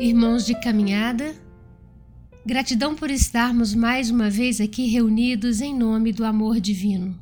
Irmãos 0.00 0.44
de 0.44 0.60
caminhada, 0.60 1.36
gratidão 2.44 2.96
por 2.96 3.12
estarmos 3.12 3.76
mais 3.76 4.10
uma 4.10 4.28
vez 4.28 4.60
aqui 4.60 4.88
reunidos 4.88 5.60
em 5.60 5.72
nome 5.72 6.12
do 6.12 6.24
amor 6.24 6.58
divino. 6.60 7.16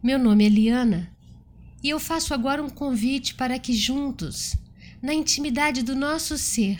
Meu 0.00 0.16
nome 0.16 0.46
é 0.46 0.48
Liana 0.48 1.10
e 1.82 1.88
eu 1.88 1.98
faço 1.98 2.32
agora 2.32 2.62
um 2.62 2.70
convite 2.70 3.34
para 3.34 3.58
que 3.58 3.72
juntos, 3.72 4.54
na 5.02 5.12
intimidade 5.12 5.82
do 5.82 5.96
nosso 5.96 6.38
ser, 6.38 6.78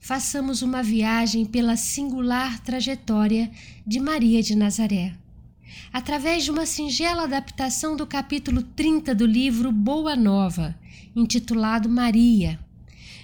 façamos 0.00 0.62
uma 0.62 0.82
viagem 0.82 1.44
pela 1.44 1.76
singular 1.76 2.58
trajetória 2.60 3.50
de 3.86 4.00
Maria 4.00 4.42
de 4.42 4.56
Nazaré. 4.56 5.12
Através 5.92 6.44
de 6.44 6.50
uma 6.50 6.64
singela 6.64 7.24
adaptação 7.24 7.94
do 7.94 8.06
capítulo 8.06 8.62
30 8.62 9.14
do 9.14 9.26
livro 9.26 9.70
Boa 9.70 10.16
Nova, 10.16 10.74
intitulado 11.14 11.90
Maria 11.90 12.58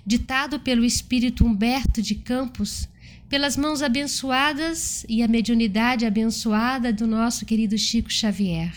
ditado 0.05 0.61
pelo 0.61 0.85
espírito 0.85 1.45
Humberto 1.45 2.01
de 2.03 2.15
Campos, 2.15 2.89
pelas 3.29 3.57
mãos 3.57 3.83
abençoadas 3.83 5.05
e 5.09 5.23
a 5.23 5.29
mediunidade 5.29 6.05
abençoada 6.05 6.93
do 6.93 7.07
nosso 7.07 7.47
querido 7.47 7.79
Chico 7.79 8.11
Xavier. 8.11 8.73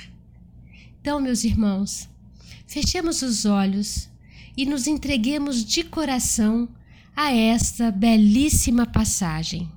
Então, 1.02 1.20
meus 1.20 1.44
irmãos, 1.44 2.08
fechemos 2.68 3.22
os 3.22 3.46
olhos 3.46 4.10
e 4.56 4.66
nos 4.66 4.88
entreguemos 4.88 5.66
de 5.66 5.84
coração 5.84 6.70
a 7.16 7.32
esta 7.32 7.92
belíssima 7.92 8.86
passagem. 8.86 9.70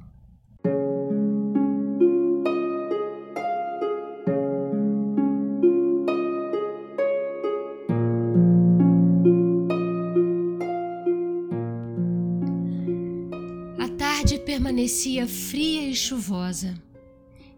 Permanecia 14.86 15.26
fria 15.26 15.88
e 15.88 15.96
chuvosa, 15.96 16.80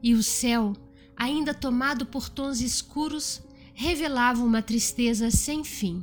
e 0.02 0.14
o 0.14 0.22
céu, 0.22 0.74
ainda 1.14 1.52
tomado 1.52 2.06
por 2.06 2.26
tons 2.30 2.62
escuros, 2.62 3.42
revelava 3.74 4.42
uma 4.42 4.62
tristeza 4.62 5.30
sem 5.30 5.62
fim. 5.62 6.02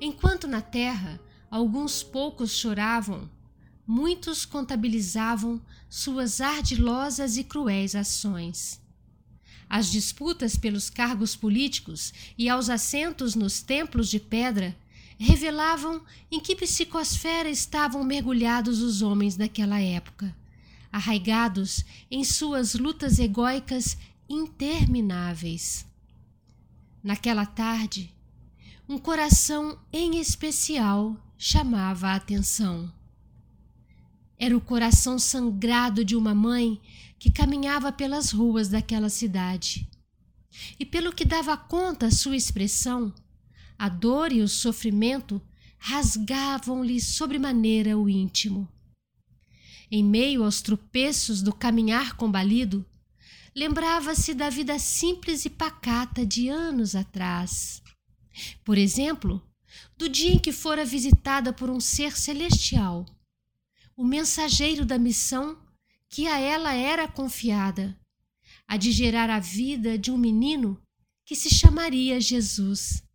Enquanto 0.00 0.48
na 0.48 0.62
terra 0.62 1.20
alguns 1.50 2.02
poucos 2.02 2.52
choravam, 2.52 3.28
muitos 3.86 4.46
contabilizavam 4.46 5.60
suas 5.90 6.40
ardilosas 6.40 7.36
e 7.36 7.44
cruéis 7.44 7.94
ações. 7.94 8.80
As 9.68 9.92
disputas 9.92 10.56
pelos 10.56 10.88
cargos 10.88 11.36
políticos 11.36 12.14
e 12.38 12.48
aos 12.48 12.70
assentos 12.70 13.34
nos 13.34 13.60
templos 13.60 14.08
de 14.08 14.18
pedra 14.18 14.74
revelavam 15.24 16.00
em 16.30 16.38
que 16.38 16.54
psicosfera 16.54 17.50
estavam 17.50 18.04
mergulhados 18.04 18.80
os 18.80 19.02
homens 19.02 19.36
daquela 19.36 19.80
época, 19.80 20.34
arraigados 20.92 21.84
em 22.10 22.22
suas 22.22 22.74
lutas 22.74 23.18
egóicas 23.18 23.98
intermináveis. 24.28 25.84
Naquela 27.02 27.44
tarde, 27.44 28.14
um 28.88 28.98
coração 28.98 29.78
em 29.92 30.18
especial 30.18 31.16
chamava 31.36 32.08
a 32.08 32.14
atenção. 32.14 32.92
Era 34.38 34.56
o 34.56 34.60
coração 34.60 35.18
sangrado 35.18 36.04
de 36.04 36.14
uma 36.14 36.34
mãe 36.34 36.80
que 37.18 37.30
caminhava 37.30 37.90
pelas 37.90 38.30
ruas 38.30 38.68
daquela 38.68 39.08
cidade. 39.08 39.88
E 40.78 40.86
pelo 40.86 41.12
que 41.12 41.24
dava 41.24 41.56
conta 41.56 42.10
sua 42.10 42.36
expressão, 42.36 43.12
a 43.78 43.88
dor 43.88 44.32
e 44.32 44.42
o 44.42 44.48
sofrimento 44.48 45.40
rasgavam-lhe 45.78 47.00
sobremaneira 47.00 47.96
o 47.96 48.08
íntimo. 48.08 48.68
Em 49.90 50.02
meio 50.02 50.42
aos 50.42 50.60
tropeços 50.60 51.40
do 51.40 51.54
caminhar 51.54 52.16
combalido, 52.16 52.84
lembrava-se 53.54 54.34
da 54.34 54.50
vida 54.50 54.78
simples 54.78 55.44
e 55.44 55.50
pacata 55.50 56.26
de 56.26 56.48
anos 56.48 56.96
atrás. 56.96 57.80
Por 58.64 58.76
exemplo, 58.76 59.40
do 59.96 60.08
dia 60.08 60.32
em 60.32 60.38
que 60.38 60.52
fora 60.52 60.84
visitada 60.84 61.52
por 61.52 61.70
um 61.70 61.80
ser 61.80 62.16
celestial, 62.18 63.06
o 63.96 64.04
mensageiro 64.04 64.84
da 64.84 64.98
missão 64.98 65.56
que 66.08 66.26
a 66.26 66.38
ela 66.38 66.74
era 66.74 67.06
confiada, 67.06 67.98
a 68.66 68.76
de 68.76 68.90
gerar 68.90 69.30
a 69.30 69.38
vida 69.38 69.96
de 69.96 70.10
um 70.10 70.18
menino 70.18 70.80
que 71.24 71.36
se 71.36 71.50
chamaria 71.50 72.20
Jesus 72.20 73.07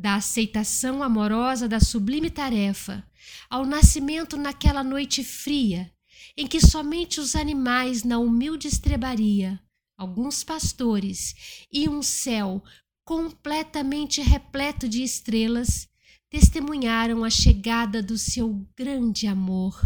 da 0.00 0.14
aceitação 0.14 1.02
amorosa 1.02 1.68
da 1.68 1.78
sublime 1.78 2.30
tarefa, 2.30 3.06
ao 3.50 3.66
nascimento 3.66 4.34
naquela 4.34 4.82
noite 4.82 5.22
fria, 5.22 5.92
em 6.34 6.46
que 6.46 6.58
somente 6.58 7.20
os 7.20 7.36
animais 7.36 8.02
na 8.02 8.18
humilde 8.18 8.66
estrebaria, 8.66 9.60
alguns 9.98 10.42
pastores 10.42 11.66
e 11.70 11.86
um 11.86 12.02
céu 12.02 12.64
completamente 13.04 14.22
repleto 14.22 14.88
de 14.88 15.02
estrelas 15.02 15.86
testemunharam 16.30 17.22
a 17.22 17.28
chegada 17.28 18.02
do 18.02 18.16
seu 18.16 18.66
grande 18.74 19.26
amor, 19.26 19.78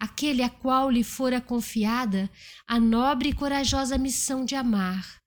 aquele 0.00 0.42
a 0.42 0.48
qual 0.48 0.90
lhe 0.90 1.04
fora 1.04 1.38
confiada 1.38 2.30
a 2.66 2.80
nobre 2.80 3.28
e 3.28 3.34
corajosa 3.34 3.98
missão 3.98 4.42
de 4.42 4.54
amar, 4.54 5.20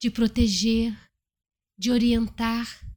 de 0.00 0.10
proteger, 0.10 0.98
de 1.78 1.92
orientar, 1.92 2.89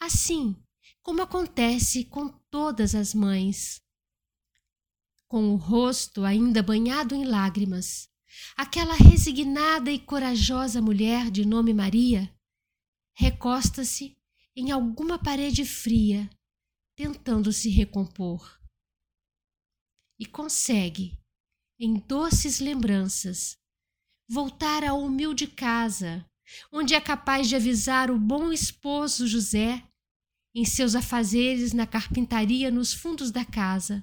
assim 0.00 0.54
como 1.02 1.22
acontece 1.22 2.04
com 2.04 2.28
todas 2.50 2.94
as 2.94 3.14
mães. 3.14 3.80
Com 5.28 5.52
o 5.52 5.56
rosto 5.56 6.24
ainda 6.24 6.62
banhado 6.62 7.14
em 7.14 7.24
lágrimas, 7.24 8.08
aquela 8.56 8.94
resignada 8.94 9.90
e 9.90 9.98
corajosa 9.98 10.82
mulher 10.82 11.30
de 11.30 11.44
nome 11.44 11.72
Maria 11.72 12.32
recosta-se 13.14 14.16
em 14.54 14.70
alguma 14.70 15.18
parede 15.18 15.64
fria, 15.64 16.28
tentando 16.94 17.52
se 17.52 17.68
recompor. 17.68 18.60
E 20.18 20.26
consegue, 20.26 21.18
em 21.78 21.94
doces 22.00 22.58
lembranças, 22.58 23.56
voltar 24.28 24.82
à 24.82 24.92
humilde 24.94 25.46
casa 25.46 26.28
onde 26.72 26.94
é 26.94 27.00
capaz 27.00 27.48
de 27.48 27.56
avisar 27.56 28.10
o 28.10 28.18
bom 28.18 28.52
esposo 28.52 29.26
José 29.26 29.82
em 30.54 30.64
seus 30.64 30.94
afazeres 30.94 31.72
na 31.72 31.86
carpintaria 31.86 32.70
nos 32.70 32.94
fundos 32.94 33.30
da 33.30 33.44
casa. 33.44 34.02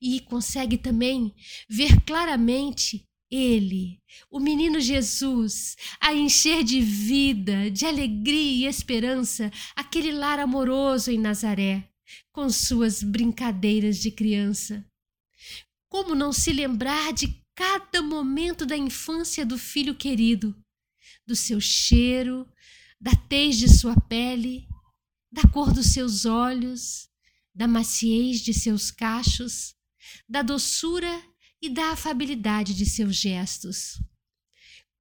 E 0.00 0.20
consegue 0.20 0.76
também 0.76 1.32
ver 1.68 2.00
claramente 2.04 3.04
ele, 3.30 3.98
o 4.30 4.38
menino 4.38 4.78
Jesus, 4.78 5.76
a 5.98 6.12
encher 6.12 6.62
de 6.62 6.80
vida, 6.82 7.70
de 7.70 7.86
alegria 7.86 8.66
e 8.66 8.68
esperança 8.68 9.50
aquele 9.74 10.12
lar 10.12 10.38
amoroso 10.38 11.10
em 11.10 11.16
Nazaré, 11.16 11.88
com 12.30 12.50
suas 12.50 13.02
brincadeiras 13.02 13.98
de 13.98 14.10
criança. 14.10 14.84
Como 15.88 16.14
não 16.14 16.32
se 16.32 16.52
lembrar 16.52 17.12
de 17.12 17.40
cada 17.54 18.02
momento 18.02 18.66
da 18.66 18.76
infância 18.76 19.46
do 19.46 19.56
filho 19.56 19.94
querido, 19.94 20.54
do 21.26 21.36
seu 21.36 21.60
cheiro, 21.60 22.46
da 23.00 23.14
tez 23.14 23.58
de 23.58 23.68
sua 23.68 23.98
pele, 24.02 24.66
da 25.30 25.42
cor 25.48 25.72
dos 25.72 25.86
seus 25.86 26.24
olhos, 26.24 27.08
da 27.54 27.66
maciez 27.66 28.40
de 28.40 28.54
seus 28.54 28.90
cachos, 28.90 29.74
da 30.28 30.42
doçura 30.42 31.22
e 31.60 31.68
da 31.68 31.92
afabilidade 31.92 32.74
de 32.74 32.86
seus 32.86 33.16
gestos. 33.16 34.02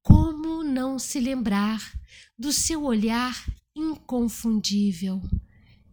Como 0.01 0.63
não 0.63 0.97
se 0.97 1.19
lembrar 1.19 1.93
do 2.37 2.51
seu 2.51 2.83
olhar 2.83 3.45
inconfundível? 3.75 5.21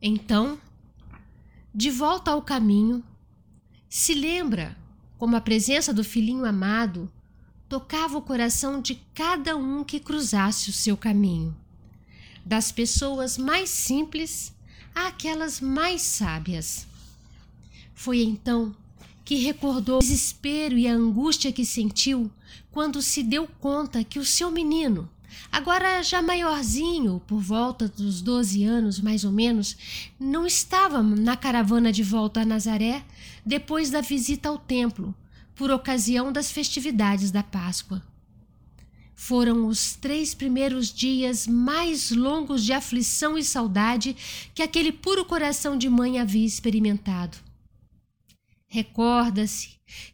Então, 0.01 0.61
de 1.75 1.91
volta 1.91 2.31
ao 2.31 2.43
caminho, 2.43 3.05
se 3.89 4.15
lembra 4.15 4.77
como 5.17 5.37
a 5.37 5.41
presença 5.41 5.93
do 5.93 6.05
filhinho 6.05 6.45
amado 6.45 7.13
tocava 7.69 8.17
o 8.17 8.23
coração 8.23 8.81
de 8.81 8.95
cada 9.15 9.57
um 9.57 9.85
que 9.85 10.01
cruzasse 10.01 10.71
o 10.71 10.73
seu 10.73 10.97
caminho, 10.97 11.55
das 12.45 12.73
pessoas 12.73 13.37
mais 13.37 13.69
simples 13.69 14.55
àquelas 14.95 15.61
mais 15.61 16.03
sábias. 16.03 16.87
Foi 17.95 18.23
então 18.23 18.75
que 19.25 19.37
recordou 19.37 19.97
o 19.97 20.01
desespero 20.01 20.79
e 20.79 20.89
a 20.89 20.95
angústia 20.95 21.53
que 21.53 21.65
sentiu 21.65 22.31
quando 22.71 23.03
se 23.03 23.23
deu 23.23 23.47
conta 23.61 24.03
que 24.03 24.19
o 24.19 24.25
seu 24.25 24.51
menino, 24.51 25.09
agora 25.53 26.03
já 26.03 26.23
maiorzinho, 26.23 27.21
por 27.27 27.41
volta 27.41 27.89
dos 27.89 28.23
12 28.23 28.65
anos 28.65 29.01
mais 29.01 29.25
ou 29.25 29.33
menos, 29.33 29.77
não 30.19 30.47
estava 30.47 31.03
na 31.03 31.37
caravana 31.37 31.93
de 31.93 32.03
volta 32.03 32.41
a 32.41 32.45
Nazaré 32.45 33.05
depois 33.45 33.91
da 33.91 34.01
visita 34.01 34.49
ao 34.49 34.59
templo, 34.59 35.15
por 35.59 35.73
ocasião 35.73 36.33
das 36.33 36.53
festividades 36.53 37.33
da 37.33 37.43
Páscoa. 37.43 38.01
Foram 39.13 39.67
os 39.67 39.97
três 39.97 40.33
primeiros 40.33 40.93
dias 40.93 41.49
mais 41.49 42.13
longos 42.13 42.65
de 42.65 42.73
aflição 42.73 43.37
e 43.37 43.43
saudade 43.43 44.17
que 44.55 44.63
aquele 44.63 44.93
puro 44.93 45.25
coração 45.25 45.77
de 45.77 45.89
mãe 45.89 46.21
havia 46.21 46.47
experimentado. 46.47 47.37
Recorda-se 48.69 49.71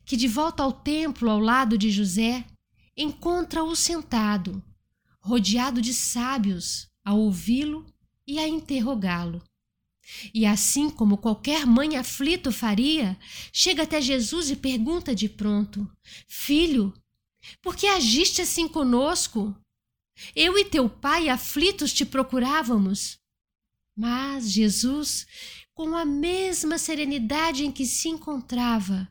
que, 0.06 0.16
de 0.16 0.26
volta 0.26 0.62
ao 0.62 0.72
templo 0.72 1.28
ao 1.28 1.38
lado 1.38 1.76
de 1.76 1.90
José, 1.90 2.42
encontra-o 2.96 3.76
sentado, 3.76 4.62
rodeado 5.20 5.82
de 5.82 5.92
sábios, 5.92 6.88
a 7.04 7.12
ouvi-lo 7.12 7.84
e 8.26 8.38
a 8.38 8.48
interrogá-lo. 8.48 9.42
E 10.32 10.44
assim 10.46 10.90
como 10.90 11.18
qualquer 11.18 11.66
mãe 11.66 11.96
aflito 11.96 12.52
faria, 12.52 13.18
chega 13.52 13.82
até 13.82 14.00
Jesus 14.00 14.50
e 14.50 14.56
pergunta 14.56 15.14
de 15.14 15.28
pronto: 15.28 15.90
Filho, 16.28 16.92
por 17.62 17.76
que 17.76 17.86
agiste 17.86 18.42
assim 18.42 18.68
conosco? 18.68 19.54
Eu 20.34 20.58
e 20.58 20.64
teu 20.64 20.88
pai 20.88 21.28
aflitos 21.28 21.92
te 21.92 22.04
procurávamos. 22.04 23.18
Mas 23.96 24.50
Jesus, 24.50 25.26
com 25.72 25.94
a 25.94 26.04
mesma 26.04 26.78
serenidade 26.78 27.64
em 27.64 27.72
que 27.72 27.86
se 27.86 28.08
encontrava, 28.08 29.08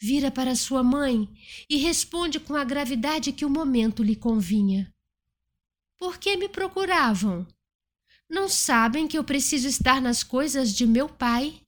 vira 0.00 0.30
para 0.30 0.56
sua 0.56 0.82
mãe 0.82 1.28
e 1.68 1.76
responde 1.76 2.40
com 2.40 2.54
a 2.54 2.64
gravidade 2.64 3.32
que 3.32 3.44
o 3.44 3.50
momento 3.50 4.02
lhe 4.02 4.16
convinha. 4.16 4.92
Por 5.98 6.18
que 6.18 6.36
me 6.36 6.48
procuravam? 6.48 7.46
Não 8.30 8.48
sabem 8.48 9.08
que 9.08 9.18
eu 9.18 9.24
preciso 9.24 9.66
estar 9.66 10.00
nas 10.00 10.22
coisas 10.22 10.72
de 10.72 10.86
meu 10.86 11.08
pai? 11.08 11.60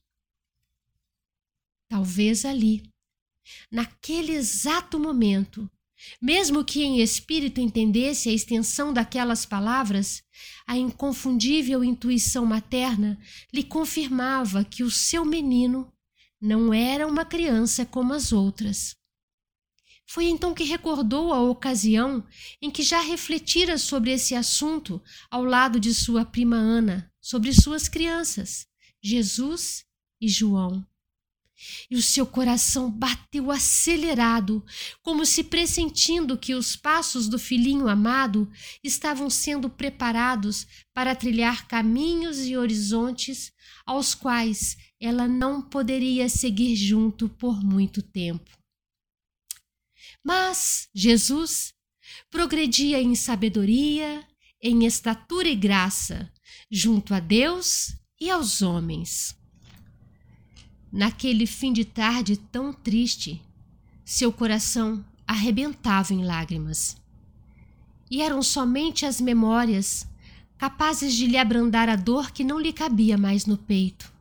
Talvez 1.88 2.44
ali, 2.44 2.88
naquele 3.68 4.32
exato 4.32 4.96
momento, 4.96 5.68
mesmo 6.20 6.64
que 6.64 6.84
em 6.84 7.00
espírito 7.00 7.60
entendesse 7.60 8.28
a 8.28 8.32
extensão 8.32 8.92
daquelas 8.92 9.44
palavras, 9.44 10.22
a 10.64 10.76
inconfundível 10.76 11.82
intuição 11.82 12.46
materna 12.46 13.18
lhe 13.52 13.64
confirmava 13.64 14.64
que 14.64 14.84
o 14.84 14.90
seu 14.90 15.24
menino 15.24 15.92
não 16.40 16.72
era 16.72 17.08
uma 17.08 17.24
criança 17.24 17.84
como 17.84 18.14
as 18.14 18.32
outras. 18.32 18.96
Foi 20.06 20.26
então 20.26 20.52
que 20.52 20.64
recordou 20.64 21.32
a 21.32 21.40
ocasião 21.40 22.24
em 22.60 22.70
que 22.70 22.82
já 22.82 23.00
refletira 23.00 23.78
sobre 23.78 24.12
esse 24.12 24.34
assunto 24.34 25.02
ao 25.30 25.44
lado 25.44 25.80
de 25.80 25.94
sua 25.94 26.24
prima 26.24 26.56
Ana, 26.56 27.10
sobre 27.20 27.52
suas 27.52 27.88
crianças, 27.88 28.66
Jesus 29.02 29.84
e 30.20 30.28
João. 30.28 30.86
E 31.90 31.96
o 31.96 32.02
seu 32.02 32.26
coração 32.26 32.90
bateu 32.90 33.50
acelerado, 33.50 34.64
como 35.00 35.24
se 35.24 35.44
pressentindo 35.44 36.36
que 36.36 36.54
os 36.54 36.74
passos 36.74 37.28
do 37.28 37.38
filhinho 37.38 37.88
amado 37.88 38.50
estavam 38.82 39.30
sendo 39.30 39.70
preparados 39.70 40.66
para 40.92 41.14
trilhar 41.14 41.68
caminhos 41.68 42.44
e 42.46 42.56
horizontes 42.56 43.52
aos 43.86 44.14
quais 44.14 44.76
ela 45.00 45.28
não 45.28 45.62
poderia 45.62 46.28
seguir 46.28 46.74
junto 46.74 47.28
por 47.28 47.62
muito 47.62 48.02
tempo. 48.02 48.61
Mas 50.24 50.88
Jesus 50.94 51.74
progredia 52.30 53.00
em 53.00 53.14
sabedoria, 53.14 54.26
em 54.60 54.84
estatura 54.84 55.48
e 55.48 55.56
graça, 55.56 56.30
junto 56.70 57.14
a 57.14 57.20
Deus 57.20 57.96
e 58.20 58.30
aos 58.30 58.62
homens. 58.62 59.36
Naquele 60.92 61.46
fim 61.46 61.72
de 61.72 61.84
tarde 61.84 62.36
tão 62.36 62.72
triste, 62.72 63.42
seu 64.04 64.32
coração 64.32 65.04
arrebentava 65.26 66.12
em 66.12 66.24
lágrimas. 66.24 66.96
E 68.10 68.20
eram 68.20 68.42
somente 68.42 69.06
as 69.06 69.20
memórias 69.20 70.06
capazes 70.58 71.14
de 71.14 71.26
lhe 71.26 71.38
abrandar 71.38 71.88
a 71.88 71.96
dor 71.96 72.30
que 72.30 72.44
não 72.44 72.60
lhe 72.60 72.72
cabia 72.72 73.18
mais 73.18 73.46
no 73.46 73.56
peito. 73.56 74.12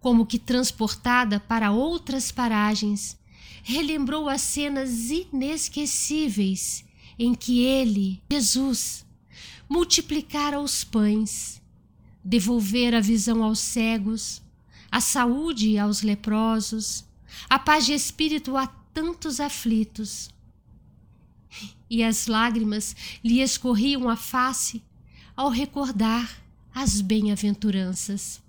Como 0.00 0.26
que 0.26 0.38
transportada 0.38 1.38
para 1.38 1.70
outras 1.70 2.32
paragens, 2.32 3.16
relembrou 3.68 4.28
as 4.28 4.42
cenas 4.42 5.10
inesquecíveis 5.10 6.84
em 7.18 7.34
que 7.34 7.64
ele, 7.64 8.22
Jesus, 8.30 9.04
multiplicara 9.68 10.60
os 10.60 10.84
pães, 10.84 11.60
devolvera 12.22 12.98
a 12.98 13.00
visão 13.00 13.42
aos 13.42 13.58
cegos, 13.58 14.40
a 14.88 15.00
saúde 15.00 15.76
aos 15.78 16.02
leprosos, 16.02 17.04
a 17.50 17.58
paz 17.58 17.84
de 17.84 17.92
espírito 17.92 18.56
a 18.56 18.68
tantos 18.68 19.40
aflitos. 19.40 20.30
E 21.90 22.04
as 22.04 22.28
lágrimas 22.28 22.94
lhe 23.24 23.40
escorriam 23.40 24.08
a 24.08 24.14
face 24.14 24.80
ao 25.36 25.48
recordar 25.48 26.40
as 26.72 27.00
bem-aventuranças. 27.00 28.40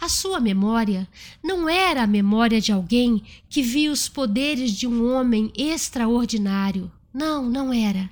A 0.00 0.08
sua 0.08 0.40
memória 0.40 1.08
não 1.42 1.68
era 1.68 2.02
a 2.02 2.06
memória 2.06 2.60
de 2.60 2.72
alguém 2.72 3.22
que 3.48 3.62
via 3.62 3.92
os 3.92 4.08
poderes 4.08 4.72
de 4.72 4.86
um 4.86 5.12
homem 5.12 5.52
extraordinário. 5.56 6.90
Não, 7.12 7.48
não 7.48 7.72
era. 7.72 8.10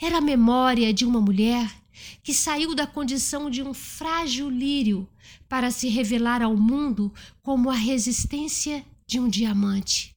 Era 0.00 0.18
a 0.18 0.20
memória 0.20 0.92
de 0.92 1.04
uma 1.04 1.20
mulher 1.20 1.70
que 2.22 2.34
saiu 2.34 2.74
da 2.74 2.86
condição 2.86 3.50
de 3.50 3.62
um 3.62 3.74
frágil 3.74 4.48
lírio 4.48 5.08
para 5.48 5.70
se 5.70 5.88
revelar 5.88 6.42
ao 6.42 6.56
mundo 6.56 7.12
como 7.42 7.70
a 7.70 7.74
resistência 7.74 8.84
de 9.06 9.18
um 9.18 9.28
diamante. 9.28 10.14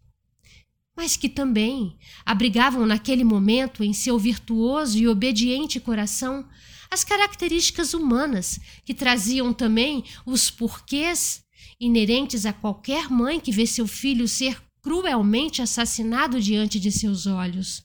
Mas 0.95 1.18
que 1.18 1.27
também 1.27 1.97
abrigavam 2.25 2.86
naquele 2.86 3.24
momento 3.24 3.83
em 3.83 3.94
seu 3.94 4.18
virtuoso 4.19 4.97
e 4.97 5.07
obediente 5.07 5.79
coração 5.79 6.46
as 6.93 7.03
características 7.03 7.93
humanas 7.93 8.59
que 8.85 8.93
traziam 8.93 9.51
também 9.51 10.05
os 10.25 10.51
porquês 10.51 11.43
inerentes 11.79 12.45
a 12.45 12.53
qualquer 12.53 13.09
mãe 13.09 13.39
que 13.39 13.51
vê 13.51 13.65
seu 13.65 13.88
filho 13.88 14.27
ser 14.27 14.62
cruelmente 14.81 15.62
assassinado 15.62 16.39
diante 16.39 16.79
de 16.79 16.91
seus 16.91 17.25
olhos. 17.25 17.83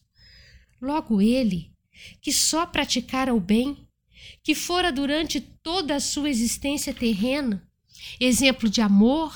Logo 0.79 1.21
ele, 1.21 1.73
que 2.21 2.31
só 2.31 2.65
praticara 2.65 3.33
o 3.33 3.39
bem, 3.39 3.87
que 4.43 4.53
fora 4.53 4.91
durante 4.91 5.41
toda 5.41 5.95
a 5.95 5.99
sua 5.99 6.29
existência 6.29 6.93
terrena 6.93 7.67
exemplo 8.19 8.69
de 8.69 8.81
amor, 8.81 9.33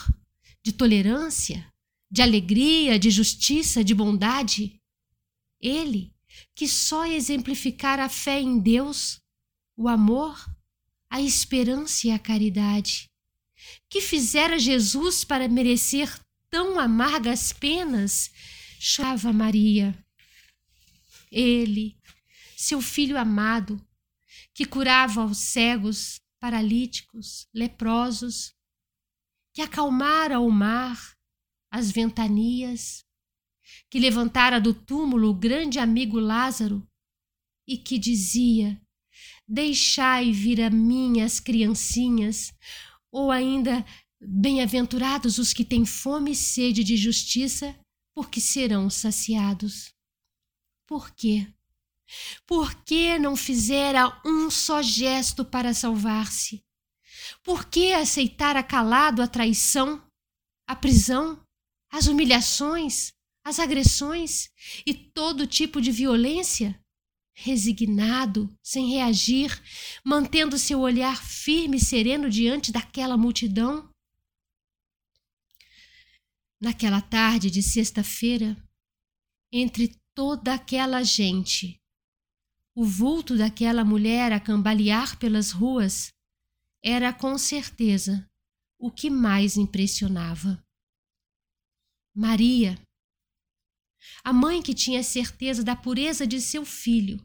de 0.64 0.72
tolerância, 0.72 1.68
de 2.10 2.22
alegria, 2.22 2.98
de 2.98 3.10
justiça, 3.10 3.84
de 3.84 3.94
bondade. 3.94 4.80
Ele, 5.60 6.14
que 6.56 6.68
só 6.68 7.06
exemplificara 7.06 8.06
a 8.06 8.10
fé 8.10 8.40
em 8.40 8.60
Deus, 8.60 9.23
o 9.76 9.88
amor, 9.88 10.38
a 11.10 11.22
esperança 11.22 12.08
e 12.08 12.12
a 12.12 12.20
caridade. 12.20 13.10
Que 13.90 14.02
fizera 14.02 14.60
Jesus 14.60 15.24
para 15.24 15.48
merecer 15.48 16.20
tão 16.50 16.80
amargas 16.80 17.52
penas? 17.54 18.32
Chava 18.80 19.32
Maria. 19.32 19.98
Ele, 21.32 21.98
seu 22.58 22.82
filho 22.82 23.18
amado, 23.18 23.82
que 24.54 24.66
curava 24.66 25.26
os 25.26 25.38
cegos, 25.38 26.20
paralíticos, 26.40 27.48
leprosos, 27.54 28.54
que 29.54 29.62
acalmara 29.62 30.40
o 30.40 30.52
mar, 30.52 31.16
as 31.72 31.92
ventanias, 31.92 33.06
que 33.90 34.00
levantara 34.00 34.60
do 34.60 34.74
túmulo 34.74 35.30
o 35.30 35.34
grande 35.34 35.80
amigo 35.80 36.20
Lázaro 36.20 36.88
e 37.68 37.78
que 37.78 37.98
dizia: 37.98 38.80
Deixai 39.48 40.32
vir 40.32 40.62
a 40.62 40.70
mim 40.70 41.22
as 41.22 41.40
criancinhas, 41.40 42.54
ou 43.12 43.30
ainda, 43.30 43.86
bem-aventurados 44.22 45.38
os 45.38 45.54
que 45.54 45.66
têm 45.66 45.86
fome 45.86 46.32
e 46.32 46.36
sede 46.36 46.84
de 46.84 46.96
justiça, 46.96 47.78
porque 48.16 48.40
serão 48.40 48.90
saciados. 48.90 49.94
Por 50.88 51.12
quê? 51.12 51.48
Por 52.46 52.74
que 52.84 53.18
não 53.18 53.36
fizera 53.36 54.22
um 54.26 54.50
só 54.50 54.82
gesto 54.82 55.44
para 55.44 55.74
salvar-se? 55.74 56.64
Por 57.44 57.66
que 57.66 57.94
aceitara 57.94 58.62
calado 58.62 59.22
a 59.22 59.28
traição, 59.28 60.02
a 60.68 60.76
prisão, 60.76 61.42
as 61.92 62.08
humilhações, 62.08 63.14
as 63.46 63.60
agressões 63.60 64.50
e 64.86 64.94
todo 64.94 65.48
tipo 65.48 65.82
de 65.82 65.92
violência? 65.92 66.83
Resignado, 67.34 68.50
sem 68.62 68.90
reagir, 68.92 69.50
mantendo 70.04 70.58
seu 70.58 70.80
olhar 70.80 71.24
firme 71.24 71.78
e 71.78 71.84
sereno 71.84 72.30
diante 72.30 72.72
daquela 72.72 73.18
multidão? 73.18 73.90
Naquela 76.62 77.02
tarde 77.02 77.50
de 77.50 77.62
sexta-feira, 77.62 78.56
entre 79.52 80.00
toda 80.14 80.54
aquela 80.54 81.04
gente, 81.04 81.82
o 82.76 82.86
vulto 82.86 83.38
daquela 83.38 83.84
mulher 83.84 84.32
a 84.32 84.40
cambalear 84.40 85.18
pelas 85.20 85.52
ruas 85.52 86.14
era 86.82 87.14
com 87.14 87.38
certeza 87.38 88.30
o 88.80 88.92
que 88.92 89.10
mais 89.10 89.58
impressionava. 89.58 90.64
Maria, 92.16 92.80
a 94.24 94.32
mãe 94.32 94.62
que 94.62 94.74
tinha 94.74 95.04
certeza 95.04 95.64
da 95.64 95.76
pureza 95.76 96.26
de 96.26 96.42
seu 96.42 96.66
filho 96.66 97.22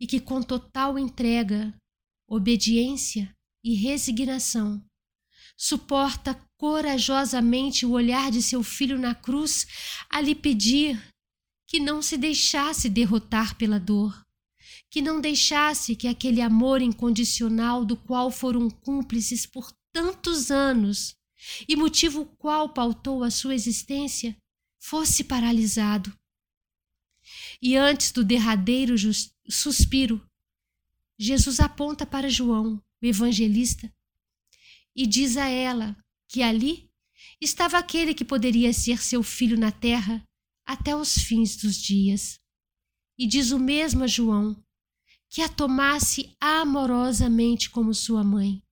e 0.00 0.06
que, 0.06 0.20
com 0.20 0.42
total 0.42 0.98
entrega, 0.98 1.74
obediência 2.28 3.34
e 3.62 3.74
resignação, 3.74 4.84
suporta 5.56 6.34
corajosamente 6.58 7.86
o 7.86 7.92
olhar 7.92 8.30
de 8.30 8.42
seu 8.42 8.62
filho 8.62 8.98
na 8.98 9.14
cruz 9.14 9.66
a 10.10 10.20
lhe 10.20 10.34
pedir 10.34 11.00
que 11.66 11.80
não 11.80 12.02
se 12.02 12.16
deixasse 12.16 12.88
derrotar 12.88 13.56
pela 13.56 13.78
dor, 13.80 14.20
que 14.90 15.00
não 15.00 15.20
deixasse 15.20 15.96
que 15.96 16.08
aquele 16.08 16.40
amor 16.40 16.82
incondicional 16.82 17.84
do 17.84 17.96
qual 17.96 18.30
foram 18.30 18.68
cúmplices 18.68 19.46
por 19.46 19.72
tantos 19.92 20.50
anos 20.50 21.14
e 21.68 21.76
motivo 21.76 22.26
qual 22.38 22.68
pautou 22.68 23.22
a 23.22 23.30
sua 23.30 23.54
existência 23.54 24.36
fosse 24.84 25.24
paralisado. 25.24 26.14
E 27.60 27.74
antes 27.74 28.12
do 28.12 28.22
derradeiro 28.22 28.94
suspiro, 29.48 30.20
Jesus 31.18 31.58
aponta 31.58 32.04
para 32.04 32.28
João, 32.28 32.76
o 33.02 33.06
evangelista, 33.06 33.90
e 34.94 35.06
diz 35.06 35.38
a 35.38 35.48
ela 35.48 35.96
que 36.28 36.42
ali 36.42 36.90
estava 37.40 37.78
aquele 37.78 38.12
que 38.12 38.26
poderia 38.26 38.74
ser 38.74 39.02
seu 39.02 39.22
filho 39.22 39.58
na 39.58 39.72
terra 39.72 40.22
até 40.66 40.94
os 40.94 41.14
fins 41.14 41.56
dos 41.56 41.76
dias. 41.76 42.38
E 43.16 43.26
diz 43.26 43.52
o 43.52 43.58
mesmo 43.58 44.04
a 44.04 44.06
João, 44.06 44.62
que 45.30 45.40
a 45.40 45.48
tomasse 45.48 46.36
amorosamente 46.38 47.70
como 47.70 47.94
sua 47.94 48.22
mãe. 48.22 48.62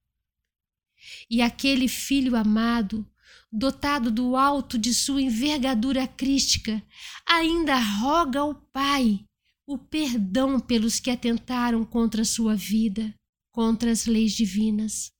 E 1.31 1.41
aquele 1.41 1.89
filho 1.89 2.37
amado, 2.37 3.11
dotado 3.53 4.11
do 4.11 4.35
alto 4.35 4.79
de 4.79 4.95
sua 4.95 5.21
envergadura 5.21 6.09
crística, 6.09 6.83
ainda 7.27 7.79
roga 7.79 8.41
ao 8.41 8.55
Pai 8.55 9.27
o 9.67 9.77
perdão 9.77 10.59
pelos 10.59 10.99
que 10.99 11.11
atentaram 11.11 11.85
contra 11.85 12.25
sua 12.25 12.57
vida, 12.57 13.15
contra 13.53 13.91
as 13.91 14.07
leis 14.07 14.33
divinas. 14.33 15.13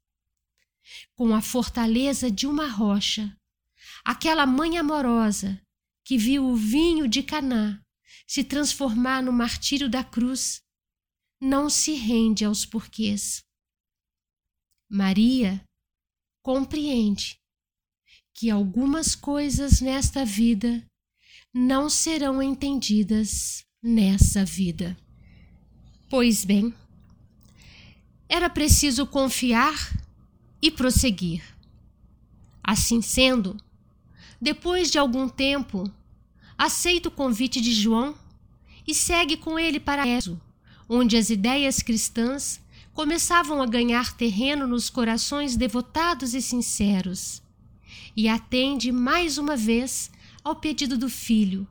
Com 1.15 1.35
a 1.35 1.43
fortaleza 1.43 2.31
de 2.31 2.47
uma 2.47 2.67
rocha, 2.67 3.37
aquela 4.03 4.47
mãe 4.47 4.79
amorosa 4.79 5.61
que 6.05 6.17
viu 6.17 6.47
o 6.47 6.57
vinho 6.57 7.07
de 7.07 7.23
Caná 7.23 7.81
se 8.27 8.43
transformar 8.43 9.23
no 9.23 9.33
martírio 9.33 9.91
da 9.91 10.03
cruz, 10.03 10.63
não 11.41 11.69
se 11.69 11.93
rende 11.93 12.45
aos 12.45 12.65
porquês. 12.65 13.45
Maria 14.89 15.63
compreende 16.43 17.42
que 18.35 18.51
algumas 18.51 19.15
coisas 19.15 19.81
nesta 19.81 20.25
vida 20.25 20.83
não 21.53 21.89
serão 21.91 22.43
entendidas 22.43 23.65
nessa 23.83 24.45
vida. 24.45 24.97
Pois 26.09 26.45
bem, 26.45 26.75
era 28.29 28.49
preciso 28.49 29.07
confiar 29.07 29.93
e 30.61 30.71
prosseguir. 30.71 31.43
Assim 32.63 33.03
sendo, 33.03 33.57
depois 34.41 34.91
de 34.91 34.99
algum 34.99 35.29
tempo, 35.29 35.91
aceita 36.57 37.09
o 37.09 37.13
convite 37.13 37.61
de 37.61 37.75
João 37.75 38.15
e 38.87 38.95
segue 38.95 39.37
com 39.37 39.59
ele 39.59 39.79
para 39.79 40.07
Éfeso, 40.07 40.41
onde 40.89 41.17
as 41.17 41.29
ideias 41.29 41.83
cristãs 41.83 42.61
começavam 42.95 43.61
a 43.61 43.67
ganhar 43.67 44.17
terreno 44.17 44.67
nos 44.67 44.89
corações 44.89 45.57
devotados 45.57 46.35
e 46.35 46.41
sinceros. 46.41 47.42
E 48.17 48.29
atende 48.29 48.93
mais 48.93 49.39
uma 49.39 49.57
vez 49.57 50.11
ao 50.45 50.57
pedido 50.57 50.99
do 50.99 51.09
filho, 51.09 51.67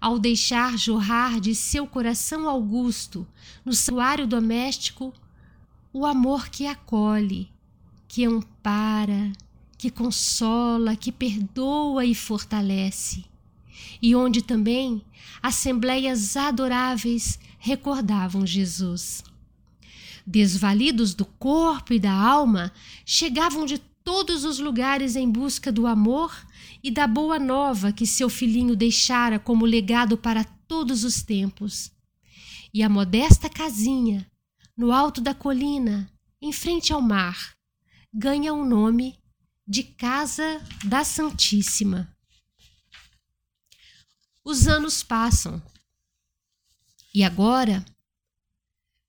ao 0.00 0.18
deixar 0.18 0.76
jorrar 0.76 1.40
de 1.40 1.54
seu 1.54 1.86
coração 1.86 2.48
augusto 2.48 3.26
no 3.64 3.72
santuário 3.72 4.26
doméstico 4.26 5.12
o 5.92 6.04
amor 6.04 6.48
que 6.48 6.66
acolhe, 6.66 7.50
que 8.06 8.24
ampara, 8.24 9.32
que 9.76 9.90
consola, 9.90 10.96
que 10.96 11.12
perdoa 11.12 12.04
e 12.04 12.14
fortalece, 12.14 13.24
e 14.02 14.14
onde 14.14 14.42
também 14.42 15.02
assembleias 15.42 16.36
adoráveis 16.36 17.38
recordavam 17.58 18.46
Jesus. 18.46 19.22
Desvalidos 20.30 21.14
do 21.14 21.24
corpo 21.24 21.94
e 21.94 21.98
da 21.98 22.12
alma, 22.12 22.70
chegavam 23.06 23.64
de 23.64 23.78
todos 23.78 24.44
os 24.44 24.58
lugares 24.58 25.16
em 25.16 25.30
busca 25.30 25.72
do 25.72 25.86
amor 25.86 26.36
e 26.82 26.90
da 26.90 27.06
boa 27.06 27.38
nova 27.38 27.94
que 27.94 28.06
seu 28.06 28.28
filhinho 28.28 28.76
deixara 28.76 29.38
como 29.38 29.64
legado 29.64 30.18
para 30.18 30.44
todos 30.44 31.02
os 31.02 31.22
tempos. 31.22 31.90
E 32.74 32.82
a 32.82 32.90
modesta 32.90 33.48
casinha, 33.48 34.30
no 34.76 34.92
alto 34.92 35.22
da 35.22 35.32
colina, 35.32 36.12
em 36.42 36.52
frente 36.52 36.92
ao 36.92 37.00
mar, 37.00 37.54
ganha 38.12 38.52
o 38.52 38.66
nome 38.66 39.18
de 39.66 39.82
Casa 39.82 40.60
da 40.84 41.04
Santíssima. 41.04 42.06
Os 44.44 44.68
anos 44.68 45.02
passam. 45.02 45.62
E 47.14 47.24
agora, 47.24 47.82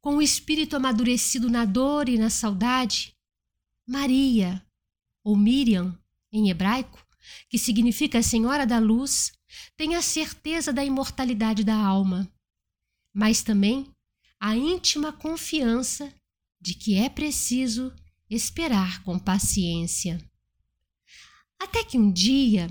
com 0.01 0.17
o 0.17 0.21
espírito 0.21 0.75
amadurecido 0.75 1.49
na 1.49 1.65
dor 1.65 2.07
e 2.07 2.17
na 2.17 2.29
saudade, 2.29 3.13
Maria, 3.87 4.65
ou 5.23 5.35
Miriam 5.35 5.97
em 6.31 6.49
hebraico, 6.49 7.05
que 7.49 7.57
significa 7.57 8.21
Senhora 8.21 8.65
da 8.65 8.79
Luz, 8.79 9.31
tem 9.75 9.95
a 9.95 10.01
certeza 10.01 10.71
da 10.71 10.83
imortalidade 10.83 11.63
da 11.63 11.75
alma, 11.75 12.31
mas 13.13 13.41
também 13.41 13.89
a 14.39 14.55
íntima 14.55 15.11
confiança 15.11 16.13
de 16.61 16.73
que 16.73 16.95
é 16.95 17.09
preciso 17.09 17.93
esperar 18.29 19.03
com 19.03 19.17
paciência. 19.17 20.19
Até 21.59 21.83
que 21.83 21.97
um 21.97 22.11
dia, 22.11 22.69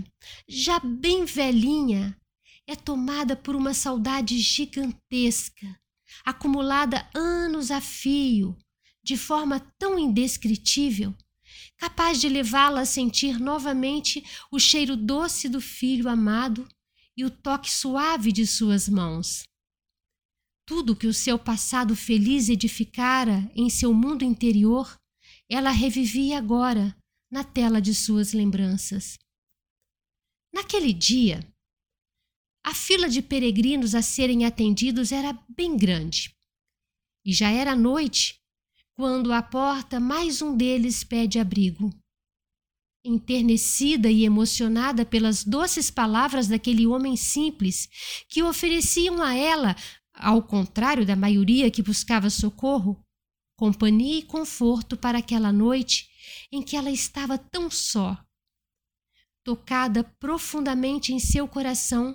já 0.48 0.78
bem 0.78 1.24
velhinha, 1.24 2.18
é 2.66 2.74
tomada 2.74 3.36
por 3.36 3.54
uma 3.54 3.74
saudade 3.74 4.38
gigantesca, 4.38 5.78
acumulada 6.24 7.08
anos 7.14 7.70
a 7.70 7.80
fio, 7.80 8.56
de 9.02 9.16
forma 9.16 9.60
tão 9.78 9.98
indescritível 9.98 11.14
capaz 11.78 12.20
de 12.20 12.28
levá-la 12.28 12.80
a 12.80 12.86
sentir 12.86 13.38
novamente 13.38 14.24
o 14.50 14.58
cheiro 14.58 14.96
doce 14.96 15.48
do 15.48 15.60
filho 15.60 16.08
amado 16.08 16.68
e 17.16 17.24
o 17.24 17.30
toque 17.30 17.70
suave 17.70 18.32
de 18.32 18.46
suas 18.46 18.88
mãos. 18.88 19.44
Tudo 20.66 20.96
que 20.96 21.06
o 21.06 21.14
seu 21.14 21.38
passado 21.38 21.96
feliz 21.96 22.48
edificara 22.48 23.50
em 23.54 23.70
seu 23.70 23.94
mundo 23.94 24.24
interior, 24.24 24.94
ela 25.48 25.70
revivia 25.70 26.36
agora 26.36 26.94
na 27.30 27.42
tela 27.42 27.80
de 27.80 27.94
suas 27.94 28.32
lembranças. 28.32 29.16
Naquele 30.52 30.92
dia, 30.92 31.40
a 32.68 32.74
fila 32.74 33.08
de 33.08 33.22
peregrinos 33.22 33.94
a 33.94 34.02
serem 34.02 34.44
atendidos 34.44 35.10
era 35.10 35.32
bem 35.48 35.74
grande. 35.74 36.36
E 37.24 37.32
já 37.32 37.48
era 37.48 37.74
noite 37.74 38.38
quando 38.94 39.32
à 39.32 39.40
porta 39.40 39.98
mais 39.98 40.42
um 40.42 40.54
deles 40.54 41.02
pede 41.02 41.38
abrigo. 41.38 41.88
Enternecida 43.02 44.10
e 44.10 44.22
emocionada 44.22 45.06
pelas 45.06 45.44
doces 45.44 45.90
palavras 45.90 46.46
daquele 46.46 46.86
homem 46.86 47.16
simples 47.16 47.88
que 48.28 48.42
ofereciam 48.42 49.22
a 49.22 49.34
ela, 49.34 49.74
ao 50.12 50.42
contrário 50.42 51.06
da 51.06 51.16
maioria 51.16 51.70
que 51.70 51.82
buscava 51.82 52.28
socorro, 52.28 53.02
companhia 53.56 54.18
e 54.18 54.22
conforto 54.22 54.94
para 54.94 55.20
aquela 55.20 55.50
noite 55.50 56.06
em 56.52 56.62
que 56.62 56.76
ela 56.76 56.90
estava 56.90 57.38
tão 57.38 57.70
só. 57.70 58.22
Tocada 59.42 60.04
profundamente 60.20 61.14
em 61.14 61.18
seu 61.18 61.48
coração, 61.48 62.14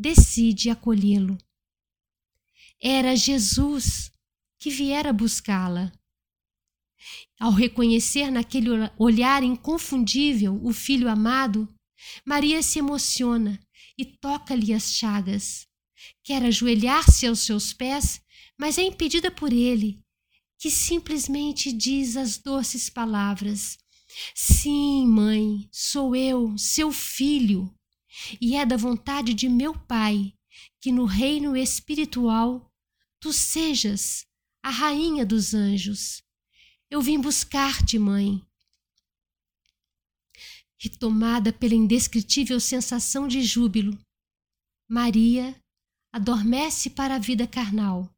decide 0.00 0.70
acolhê-lo. 0.70 1.36
Era 2.82 3.14
Jesus 3.14 4.10
que 4.58 4.70
viera 4.70 5.12
buscá-la. 5.12 5.92
Ao 7.38 7.50
reconhecer 7.52 8.30
naquele 8.30 8.70
olhar 8.98 9.42
inconfundível 9.42 10.58
o 10.64 10.72
filho 10.72 11.06
amado, 11.06 11.68
Maria 12.24 12.62
se 12.62 12.78
emociona 12.78 13.60
e 13.98 14.06
toca-lhe 14.06 14.72
as 14.72 14.94
chagas. 14.94 15.66
Quer 16.24 16.44
ajoelhar-se 16.44 17.26
aos 17.26 17.40
seus 17.40 17.74
pés, 17.74 18.22
mas 18.58 18.78
é 18.78 18.82
impedida 18.82 19.30
por 19.30 19.52
ele, 19.52 20.00
que 20.58 20.70
simplesmente 20.70 21.70
diz 21.70 22.16
as 22.16 22.38
doces 22.38 22.88
palavras: 22.88 23.76
Sim, 24.34 25.06
mãe, 25.06 25.68
sou 25.70 26.16
eu, 26.16 26.56
seu 26.56 26.90
filho, 26.90 27.70
e 28.40 28.56
é 28.56 28.66
da 28.66 28.76
vontade 28.76 29.34
de 29.34 29.48
meu 29.48 29.74
Pai 29.74 30.34
que 30.80 30.90
no 30.90 31.04
reino 31.04 31.56
espiritual 31.56 32.70
tu 33.20 33.32
sejas 33.32 34.26
a 34.62 34.70
rainha 34.70 35.24
dos 35.24 35.54
anjos. 35.54 36.22
Eu 36.90 37.00
vim 37.00 37.20
buscar-te, 37.20 37.98
mãe. 37.98 38.44
E 40.82 40.88
tomada 40.88 41.52
pela 41.52 41.74
indescritível 41.74 42.58
sensação 42.58 43.28
de 43.28 43.42
júbilo, 43.42 43.98
Maria 44.88 45.54
adormece 46.12 46.90
para 46.90 47.16
a 47.16 47.18
vida 47.18 47.46
carnal 47.46 48.10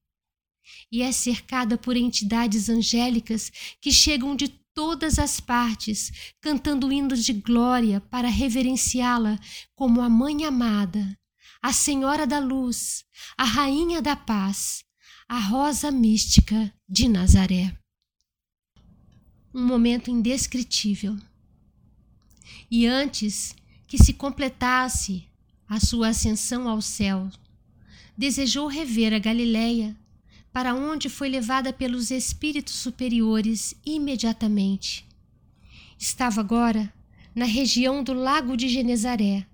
e 0.90 1.02
é 1.02 1.10
cercada 1.10 1.76
por 1.76 1.96
entidades 1.96 2.68
angélicas 2.68 3.50
que 3.80 3.90
chegam 3.90 4.36
de 4.36 4.48
todas 4.74 5.18
as 5.18 5.40
partes, 5.40 6.32
cantando 6.40 6.92
hinos 6.92 7.24
de 7.24 7.32
glória 7.32 8.00
para 8.00 8.28
reverenciá-la 8.28 9.38
como 9.74 10.00
a 10.00 10.08
Mãe 10.08 10.44
amada, 10.44 11.18
a 11.60 11.72
Senhora 11.72 12.26
da 12.26 12.38
Luz, 12.38 13.04
a 13.36 13.44
Rainha 13.44 14.02
da 14.02 14.16
Paz, 14.16 14.84
a 15.28 15.38
Rosa 15.38 15.90
Mística 15.90 16.72
de 16.88 17.08
Nazaré. 17.08 17.76
Um 19.54 19.64
momento 19.64 20.10
indescritível. 20.10 21.16
E 22.70 22.86
antes 22.86 23.54
que 23.86 23.98
se 23.98 24.12
completasse 24.12 25.28
a 25.68 25.78
sua 25.78 26.08
ascensão 26.08 26.68
ao 26.68 26.80
céu, 26.80 27.30
desejou 28.16 28.66
rever 28.66 29.12
a 29.12 29.18
Galileia, 29.18 29.96
para 30.52 30.74
onde 30.74 31.08
foi 31.08 31.28
levada 31.28 31.72
pelos 31.72 32.10
espíritos 32.10 32.74
superiores 32.74 33.74
imediatamente. 33.84 35.06
Estava 35.98 36.40
agora 36.40 36.92
na 37.34 37.46
região 37.46 38.02
do 38.04 38.12
Lago 38.12 38.56
de 38.56 38.68
Genezaré 38.68 39.46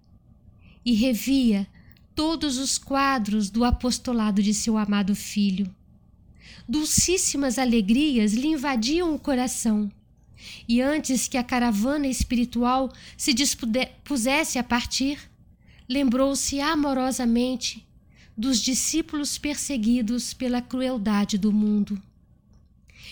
e 0.85 0.95
revia 0.95 1.67
todos 2.15 2.59
os 2.59 2.79
quadros 2.79 3.49
do 3.49 3.65
apostolado 3.65 4.43
de 4.43 4.53
seu 4.53 4.77
amado 4.77 5.15
filho. 5.15 5.73
Dulcíssimas 6.69 7.59
alegrias 7.59 8.33
lhe 8.33 8.49
invadiam 8.49 9.15
o 9.15 9.19
coração. 9.19 9.91
E 10.69 10.81
antes 10.81 11.29
que 11.29 11.37
a 11.37 11.45
caravana 11.45 12.07
espiritual 12.07 12.93
se 13.17 13.33
dispusesse 13.33 14.59
a 14.59 14.65
partir, 14.65 15.19
lembrou-se 15.89 16.61
amorosamente 16.61 17.88
dos 18.39 18.61
discípulos 18.61 19.37
perseguidos 19.37 20.33
pela 20.33 20.63
crueldade 20.63 21.37
do 21.37 21.53
mundo. 21.53 22.01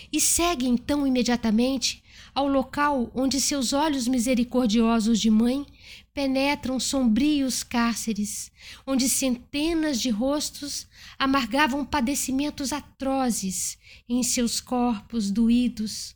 E 0.09 0.21
segue 0.21 0.65
então 0.65 1.05
imediatamente 1.05 2.01
ao 2.33 2.47
local 2.47 3.11
onde 3.13 3.41
seus 3.41 3.73
olhos 3.73 4.07
misericordiosos 4.07 5.19
de 5.19 5.29
mãe 5.29 5.65
penetram 6.13 6.79
sombrios 6.79 7.61
cárceres, 7.61 8.51
onde 8.85 9.09
centenas 9.09 9.99
de 9.99 10.09
rostos 10.09 10.87
amargavam 11.19 11.83
padecimentos 11.83 12.71
atrozes 12.71 13.77
em 14.07 14.23
seus 14.23 14.61
corpos 14.61 15.29
doídos, 15.29 16.15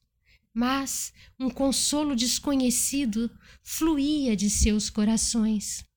mas 0.54 1.12
um 1.38 1.50
consolo 1.50 2.16
desconhecido 2.16 3.30
fluía 3.62 4.36
de 4.36 4.50
seus 4.50 4.90
corações. 4.90 5.91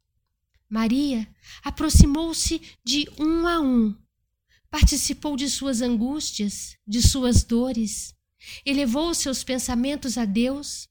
Maria 0.69 1.29
aproximou-se 1.63 2.61
de 2.85 3.09
um 3.19 3.47
a 3.47 3.61
um, 3.61 3.95
participou 4.71 5.37
de 5.37 5.49
suas 5.49 5.81
angústias, 5.81 6.77
de 6.87 7.01
suas 7.01 7.45
dores, 7.45 8.15
elevou 8.65 9.15
seus 9.15 9.45
pensamentos 9.45 10.19
a 10.19 10.25
Deus 10.25 10.89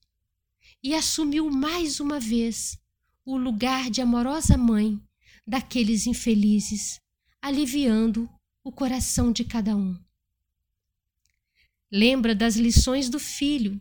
e 0.82 0.94
assumiu 0.94 1.50
mais 1.50 2.00
uma 2.00 2.20
vez 2.20 2.80
o 3.26 3.38
lugar 3.38 3.90
de 3.90 4.02
amorosa 4.02 4.58
mãe 4.58 5.02
daqueles 5.46 6.08
infelizes, 6.08 7.02
aliviando 7.42 8.30
o 8.64 8.72
coração 8.72 9.32
de 9.32 9.44
cada 9.44 9.76
um. 9.76 9.98
Lembra 11.92 12.34
das 12.34 12.56
lições 12.56 13.10
do 13.10 13.20
filho, 13.20 13.80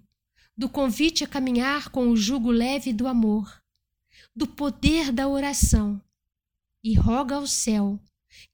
do 0.56 0.68
convite 0.68 1.24
a 1.24 1.28
caminhar 1.28 1.88
com 1.90 2.08
o 2.08 2.16
jugo 2.16 2.50
leve 2.50 2.92
do 2.92 3.06
amor 3.06 3.61
do 4.34 4.46
poder 4.46 5.12
da 5.12 5.28
oração 5.28 6.02
e 6.82 6.94
roga 6.94 7.36
ao 7.36 7.46
céu 7.46 8.02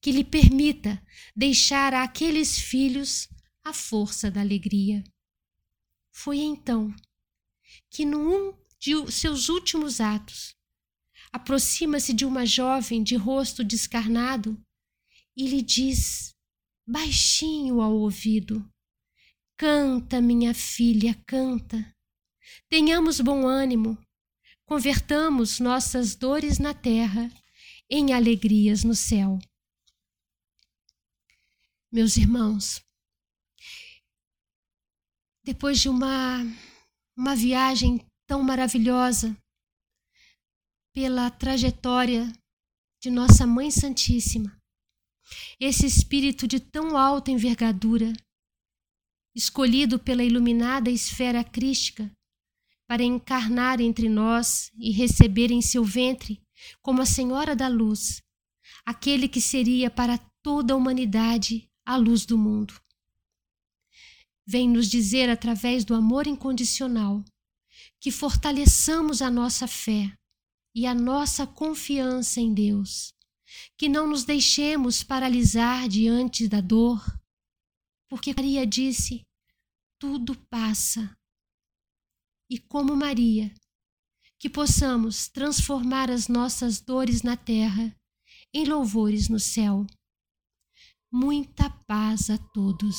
que 0.00 0.10
lhe 0.10 0.24
permita 0.24 1.02
deixar 1.34 1.94
àqueles 1.94 2.58
filhos 2.58 3.28
a 3.64 3.72
força 3.72 4.30
da 4.30 4.40
alegria. 4.40 5.04
Foi 6.12 6.38
então 6.38 6.94
que, 7.90 8.04
num 8.04 8.52
de 8.78 9.10
seus 9.12 9.48
últimos 9.48 10.00
atos, 10.00 10.56
aproxima-se 11.32 12.12
de 12.12 12.24
uma 12.24 12.44
jovem 12.44 13.02
de 13.02 13.16
rosto 13.16 13.62
descarnado 13.62 14.60
e 15.36 15.46
lhe 15.46 15.62
diz, 15.62 16.34
baixinho 16.86 17.80
ao 17.80 17.94
ouvido: 17.94 18.68
Canta, 19.56 20.20
minha 20.20 20.54
filha, 20.54 21.14
canta. 21.26 21.94
Tenhamos 22.68 23.20
bom 23.20 23.46
ânimo, 23.46 23.98
convertamos 24.68 25.60
nossas 25.60 26.14
dores 26.14 26.58
na 26.58 26.74
terra 26.74 27.32
em 27.90 28.12
alegrias 28.12 28.84
no 28.84 28.94
céu. 28.94 29.38
Meus 31.90 32.18
irmãos, 32.18 32.84
depois 35.42 35.80
de 35.80 35.88
uma, 35.88 36.40
uma 37.16 37.34
viagem 37.34 38.06
tão 38.26 38.42
maravilhosa 38.42 39.34
pela 40.92 41.30
trajetória 41.30 42.30
de 43.00 43.10
Nossa 43.10 43.46
Mãe 43.46 43.70
Santíssima, 43.70 44.54
esse 45.58 45.86
espírito 45.86 46.46
de 46.46 46.60
tão 46.60 46.94
alta 46.94 47.30
envergadura, 47.30 48.12
escolhido 49.34 49.98
pela 49.98 50.22
iluminada 50.22 50.90
esfera 50.90 51.42
crística, 51.42 52.14
para 52.88 53.04
encarnar 53.04 53.82
entre 53.82 54.08
nós 54.08 54.72
e 54.78 54.90
receber 54.90 55.50
em 55.50 55.60
seu 55.60 55.84
ventre, 55.84 56.42
como 56.80 57.02
a 57.02 57.06
Senhora 57.06 57.54
da 57.54 57.68
Luz, 57.68 58.22
aquele 58.84 59.28
que 59.28 59.42
seria 59.42 59.90
para 59.90 60.16
toda 60.42 60.72
a 60.72 60.76
humanidade 60.76 61.70
a 61.84 61.96
luz 61.96 62.24
do 62.24 62.38
mundo. 62.38 62.74
Vem 64.46 64.66
nos 64.66 64.88
dizer, 64.88 65.28
através 65.28 65.84
do 65.84 65.94
amor 65.94 66.26
incondicional, 66.26 67.22
que 68.00 68.10
fortaleçamos 68.10 69.20
a 69.20 69.30
nossa 69.30 69.68
fé 69.68 70.10
e 70.74 70.86
a 70.86 70.94
nossa 70.94 71.46
confiança 71.46 72.40
em 72.40 72.54
Deus, 72.54 73.12
que 73.76 73.88
não 73.88 74.06
nos 74.06 74.24
deixemos 74.24 75.02
paralisar 75.02 75.86
diante 75.88 76.48
da 76.48 76.62
dor, 76.62 77.04
porque 78.08 78.32
Maria 78.34 78.66
disse: 78.66 79.26
tudo 79.98 80.34
passa 80.48 81.17
e 82.50 82.58
como 82.58 82.96
Maria, 82.96 83.50
que 84.38 84.48
possamos 84.48 85.28
transformar 85.28 86.10
as 86.10 86.28
nossas 86.28 86.80
dores 86.80 87.22
na 87.22 87.36
terra 87.36 87.94
em 88.54 88.64
louvores 88.64 89.28
no 89.28 89.38
céu. 89.38 89.86
Muita 91.12 91.68
paz 91.86 92.30
a 92.30 92.38
todos. 92.38 92.96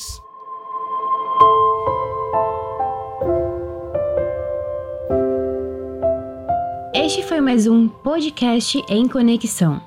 Este 6.94 7.22
foi 7.22 7.40
mais 7.40 7.66
um 7.66 7.88
podcast 7.88 8.80
em 8.88 9.08
conexão. 9.08 9.82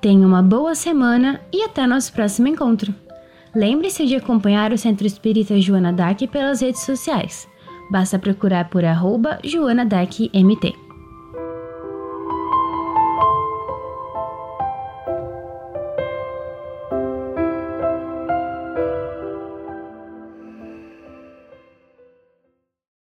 Tenha 0.00 0.26
uma 0.26 0.42
boa 0.42 0.74
semana 0.74 1.40
e 1.52 1.62
até 1.62 1.86
nosso 1.86 2.12
próximo 2.12 2.48
encontro. 2.48 2.94
Lembre-se 3.54 4.04
de 4.06 4.16
acompanhar 4.16 4.72
o 4.72 4.78
Centro 4.78 5.06
Espírita 5.06 5.58
Joana 5.58 5.92
Dac 5.92 6.26
pelas 6.26 6.60
redes 6.60 6.82
sociais. 6.82 7.48
Basta 7.88 8.20
procurar 8.20 8.70
por 8.70 8.84
arroba 8.84 9.38
MT. 10.32 10.85